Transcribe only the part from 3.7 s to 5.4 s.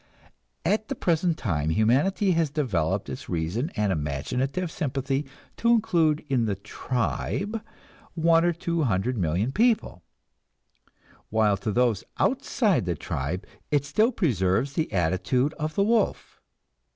and imaginative sympathy